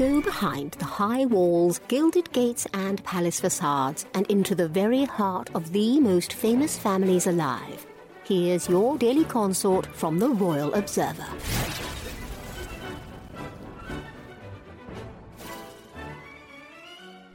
Go 0.00 0.22
behind 0.22 0.72
the 0.78 0.86
high 0.86 1.26
walls, 1.26 1.78
gilded 1.88 2.32
gates, 2.32 2.66
and 2.72 3.04
palace 3.04 3.38
facades 3.38 4.06
and 4.14 4.26
into 4.28 4.54
the 4.54 4.66
very 4.66 5.04
heart 5.04 5.50
of 5.54 5.72
the 5.72 6.00
most 6.00 6.32
famous 6.32 6.78
families 6.78 7.26
alive. 7.26 7.86
Here's 8.24 8.66
your 8.66 8.96
daily 8.96 9.26
consort 9.26 9.84
from 9.84 10.18
the 10.18 10.30
Royal 10.30 10.72
Observer. 10.72 11.26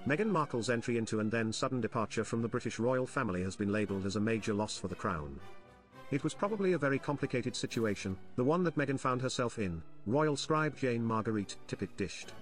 Meghan 0.08 0.32
Markle's 0.32 0.72
entry 0.72 0.98
into 0.98 1.20
and 1.20 1.30
then 1.30 1.54
sudden 1.54 1.82
departure 1.82 2.24
from 2.24 2.42
the 2.42 2.48
British 2.48 2.80
royal 2.80 3.06
family 3.06 3.44
has 3.44 3.56
been 3.56 3.72
labelled 3.72 4.08
as 4.08 4.16
a 4.16 4.20
major 4.20 4.56
loss 4.56 4.76
for 4.76 4.88
the 4.88 4.96
crown. 4.96 5.40
It 6.10 6.24
was 6.24 6.34
probably 6.34 6.74
a 6.74 6.80
very 6.80 6.98
complicated 6.98 7.56
situation, 7.56 8.18
the 8.38 8.44
one 8.44 8.64
that 8.64 8.76
Meghan 8.76 9.00
found 9.00 9.22
herself 9.22 9.60
in, 9.60 9.84
royal 10.08 10.36
scribe 10.36 10.76
Jane 10.76 11.06
Marguerite 11.06 11.58
Tippett 11.68 11.96
dished. 11.96 12.34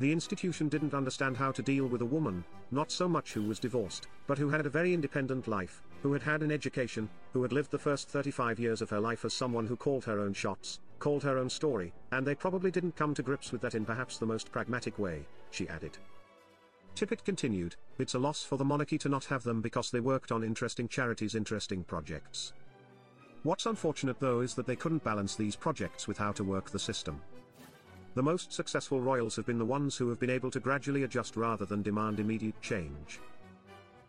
The 0.00 0.12
institution 0.12 0.68
didn't 0.68 0.94
understand 0.94 1.36
how 1.36 1.50
to 1.50 1.62
deal 1.62 1.86
with 1.86 2.02
a 2.02 2.06
woman, 2.06 2.44
not 2.70 2.92
so 2.92 3.08
much 3.08 3.32
who 3.32 3.42
was 3.42 3.58
divorced, 3.58 4.06
but 4.28 4.38
who 4.38 4.48
had 4.48 4.64
a 4.64 4.70
very 4.70 4.94
independent 4.94 5.48
life, 5.48 5.82
who 6.02 6.12
had 6.12 6.22
had 6.22 6.42
an 6.42 6.52
education, 6.52 7.08
who 7.32 7.42
had 7.42 7.52
lived 7.52 7.72
the 7.72 7.78
first 7.78 8.08
35 8.08 8.60
years 8.60 8.80
of 8.80 8.90
her 8.90 9.00
life 9.00 9.24
as 9.24 9.34
someone 9.34 9.66
who 9.66 9.74
called 9.74 10.04
her 10.04 10.20
own 10.20 10.32
shots, 10.32 10.78
called 11.00 11.24
her 11.24 11.36
own 11.36 11.50
story, 11.50 11.92
and 12.12 12.24
they 12.24 12.36
probably 12.36 12.70
didn't 12.70 12.94
come 12.94 13.12
to 13.12 13.24
grips 13.24 13.50
with 13.50 13.60
that 13.60 13.74
in 13.74 13.84
perhaps 13.84 14.18
the 14.18 14.26
most 14.26 14.52
pragmatic 14.52 15.00
way, 15.00 15.26
she 15.50 15.68
added. 15.68 15.98
Tippett 16.94 17.24
continued, 17.24 17.74
it's 17.98 18.14
a 18.14 18.18
loss 18.20 18.44
for 18.44 18.56
the 18.56 18.64
monarchy 18.64 18.98
to 18.98 19.08
not 19.08 19.24
have 19.24 19.42
them 19.42 19.60
because 19.60 19.90
they 19.90 20.00
worked 20.00 20.30
on 20.30 20.44
interesting 20.44 20.86
charities, 20.86 21.34
interesting 21.34 21.82
projects. 21.82 22.52
What's 23.42 23.66
unfortunate 23.66 24.20
though 24.20 24.40
is 24.40 24.54
that 24.54 24.66
they 24.66 24.76
couldn't 24.76 25.04
balance 25.04 25.34
these 25.34 25.56
projects 25.56 26.06
with 26.06 26.18
how 26.18 26.32
to 26.32 26.44
work 26.44 26.70
the 26.70 26.78
system. 26.78 27.20
The 28.18 28.22
most 28.24 28.52
successful 28.52 29.00
royals 29.00 29.36
have 29.36 29.46
been 29.46 29.60
the 29.60 29.64
ones 29.64 29.96
who 29.96 30.08
have 30.08 30.18
been 30.18 30.28
able 30.28 30.50
to 30.50 30.58
gradually 30.58 31.04
adjust 31.04 31.36
rather 31.36 31.64
than 31.64 31.82
demand 31.82 32.18
immediate 32.18 32.60
change. 32.60 33.20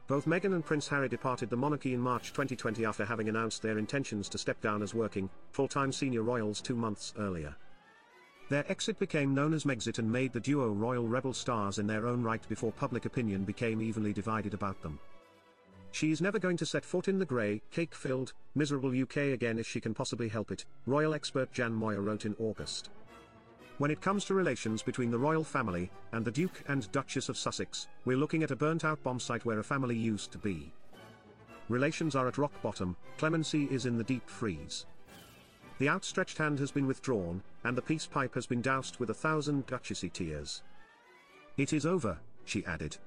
Both 0.08 0.26
Meghan 0.26 0.56
and 0.56 0.66
Prince 0.66 0.88
Harry 0.88 1.08
departed 1.08 1.52
the 1.52 1.56
monarchy 1.56 1.94
in 1.94 2.00
March 2.00 2.30
2020 2.30 2.86
after 2.86 3.06
having 3.06 3.30
announced 3.30 3.62
their 3.62 3.78
intentions 3.78 4.28
to 4.30 4.40
step 4.40 4.60
down 4.62 4.82
as 4.82 4.96
working, 4.96 5.30
full-time 5.52 5.92
senior 5.92 6.24
royals 6.24 6.60
two 6.60 6.76
months 6.76 7.14
earlier. 7.20 7.56
Their 8.50 8.66
exit 8.68 8.98
became 8.98 9.36
known 9.36 9.54
as 9.54 9.64
Megxit 9.64 10.00
and 10.00 10.12
made 10.12 10.34
the 10.34 10.40
duo 10.40 10.70
royal 10.70 11.08
rebel 11.08 11.32
stars 11.32 11.78
in 11.78 11.86
their 11.86 12.08
own 12.08 12.24
right 12.24 12.42
before 12.50 12.72
public 12.72 13.06
opinion 13.06 13.44
became 13.44 13.80
evenly 13.80 14.12
divided 14.12 14.56
about 14.56 14.82
them. 14.82 14.98
She's 15.92 16.20
never 16.20 16.40
going 16.40 16.58
to 16.58 16.66
set 16.66 16.84
foot 16.84 17.08
in 17.08 17.20
the 17.20 17.28
grey, 17.28 17.62
cake-filled, 17.70 18.34
miserable 18.56 18.90
UK 18.90 19.18
again 19.18 19.60
if 19.60 19.68
she 19.68 19.80
can 19.80 19.94
possibly 19.94 20.30
help 20.30 20.50
it, 20.50 20.66
royal 20.88 21.14
expert 21.14 21.52
Jan 21.54 21.74
Moir 21.74 22.02
wrote 22.02 22.26
in 22.26 22.36
August. 22.40 22.90
When 23.80 23.92
it 23.92 24.02
comes 24.02 24.26
to 24.26 24.34
relations 24.34 24.84
between 24.84 25.10
the 25.10 25.18
royal 25.18 25.46
family 25.46 25.90
and 26.12 26.26
the 26.26 26.32
Duke 26.32 26.66
and 26.68 26.92
Duchess 26.92 27.30
of 27.30 27.38
Sussex, 27.38 27.88
we're 28.04 28.18
looking 28.18 28.44
at 28.44 28.52
a 28.52 28.56
burnt-out 28.56 29.02
bomb 29.04 29.22
site 29.22 29.46
where 29.46 29.60
a 29.60 29.64
family 29.64 29.96
used 29.96 30.34
to 30.34 30.38
be. 30.38 30.74
Relations 31.70 32.14
are 32.14 32.28
at 32.28 32.38
rock 32.38 32.52
bottom, 32.62 32.98
clemency 33.18 33.70
is 33.72 33.86
in 33.86 33.98
the 33.98 34.04
deep 34.04 34.30
freeze. 34.30 34.86
The 35.78 35.88
outstretched 35.88 36.38
hand 36.38 36.60
has 36.60 36.72
been 36.72 36.88
withdrawn, 36.88 37.42
and 37.64 37.78
the 37.78 37.82
peace 37.82 38.06
pipe 38.06 38.36
has 38.36 38.46
been 38.46 38.62
doused 38.62 39.00
with 39.00 39.12
a 39.12 39.14
thousand 39.14 39.66
duchessy 39.66 40.10
tears. 40.10 40.62
It 41.56 41.72
is 41.72 41.86
over, 41.86 42.18
she 42.44 42.66
added. 42.66 42.98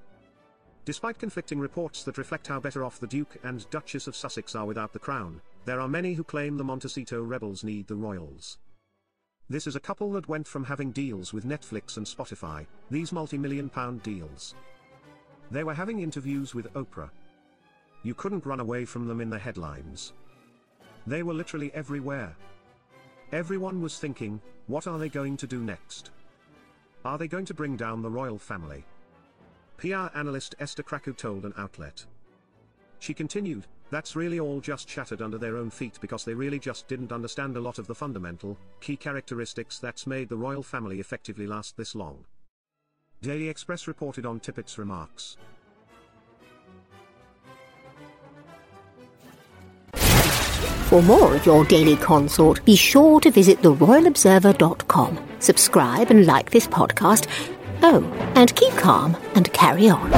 Despite 0.85 1.19
conflicting 1.19 1.59
reports 1.59 2.01
that 2.03 2.17
reflect 2.17 2.47
how 2.47 2.59
better 2.59 2.83
off 2.83 2.99
the 2.99 3.05
Duke 3.05 3.37
and 3.43 3.69
Duchess 3.69 4.07
of 4.07 4.15
Sussex 4.15 4.55
are 4.55 4.65
without 4.65 4.91
the 4.91 4.97
crown, 4.97 5.39
there 5.65 5.79
are 5.79 5.87
many 5.87 6.15
who 6.15 6.23
claim 6.23 6.57
the 6.57 6.63
Montecito 6.63 7.21
rebels 7.21 7.63
need 7.63 7.85
the 7.85 7.95
royals. 7.95 8.57
This 9.49 9.67
is 9.67 9.75
a 9.75 9.79
couple 9.79 10.11
that 10.13 10.29
went 10.29 10.47
from 10.47 10.63
having 10.63 10.91
deals 10.91 11.33
with 11.33 11.45
Netflix 11.45 11.97
and 11.97 12.05
Spotify, 12.05 12.65
these 12.89 13.11
multi-million 13.11 13.69
pound 13.69 14.01
deals. 14.01 14.55
They 15.51 15.65
were 15.65 15.73
having 15.73 15.99
interviews 15.99 16.55
with 16.55 16.73
Oprah. 16.73 17.09
You 18.03 18.13
couldn't 18.13 18.45
run 18.45 18.61
away 18.61 18.85
from 18.85 19.05
them 19.05 19.19
in 19.19 19.29
the 19.29 19.37
headlines. 19.37 20.13
They 21.05 21.23
were 21.23 21.33
literally 21.33 21.73
everywhere. 21.73 22.35
Everyone 23.33 23.81
was 23.81 23.99
thinking, 23.99 24.41
what 24.67 24.87
are 24.87 24.97
they 24.97 25.09
going 25.09 25.35
to 25.37 25.47
do 25.47 25.59
next? 25.59 26.11
Are 27.03 27.17
they 27.17 27.27
going 27.27 27.45
to 27.45 27.53
bring 27.53 27.75
down 27.75 28.01
the 28.01 28.09
royal 28.09 28.39
family? 28.39 28.85
PR 29.75 30.07
analyst 30.15 30.55
Esther 30.59 30.83
Krakue 30.83 31.17
told 31.17 31.43
an 31.43 31.53
outlet. 31.57 32.05
She 33.03 33.13
continued, 33.13 33.65
that's 33.91 34.15
really 34.15 34.39
all 34.39 34.61
just 34.61 34.87
shattered 34.87 35.21
under 35.21 35.37
their 35.37 35.57
own 35.57 35.69
feet 35.69 35.99
because 35.99 36.23
they 36.23 36.33
really 36.33 36.57
just 36.57 36.87
didn't 36.87 37.11
understand 37.11 37.57
a 37.57 37.59
lot 37.59 37.77
of 37.77 37.85
the 37.85 37.93
fundamental, 37.93 38.57
key 38.79 38.95
characteristics 38.95 39.77
that's 39.77 40.07
made 40.07 40.29
the 40.29 40.37
royal 40.37 40.63
family 40.63 41.01
effectively 41.01 41.45
last 41.45 41.75
this 41.75 41.95
long. 41.95 42.23
Daily 43.21 43.49
Express 43.49 43.89
reported 43.89 44.25
on 44.25 44.39
Tippett's 44.39 44.77
remarks. 44.77 45.35
For 50.87 51.01
more 51.01 51.35
of 51.35 51.45
your 51.45 51.65
daily 51.65 51.97
consort, 51.97 52.63
be 52.63 52.77
sure 52.77 53.19
to 53.19 53.31
visit 53.31 53.61
theroyalobserver.com. 53.61 55.19
Subscribe 55.39 56.09
and 56.09 56.25
like 56.25 56.51
this 56.51 56.67
podcast. 56.67 57.27
Oh, 57.81 58.01
and 58.37 58.55
keep 58.55 58.71
calm 58.75 59.17
and 59.35 59.51
carry 59.51 59.89
on. 59.89 60.09